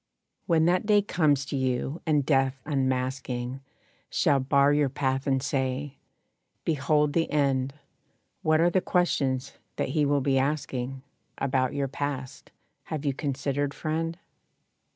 When 0.47 0.65
that 0.65 0.87
day 0.87 1.03
comes 1.03 1.45
to 1.45 1.55
you, 1.55 2.01
and 2.07 2.25
Death, 2.25 2.59
unmasking, 2.65 3.61
Shall 4.09 4.39
bar 4.39 4.73
your 4.73 4.89
path, 4.89 5.27
and 5.27 5.43
say, 5.43 5.99
"Behold 6.65 7.13
the 7.13 7.29
end," 7.31 7.75
What 8.41 8.59
are 8.61 8.71
the 8.71 8.81
questions 8.81 9.53
that 9.75 9.89
he 9.89 10.07
will 10.07 10.21
be 10.21 10.39
asking 10.39 11.03
About 11.37 11.75
your 11.75 11.87
past? 11.87 12.49
Have 12.85 13.05
you 13.05 13.13
considered, 13.13 13.75
friend? 13.75 14.17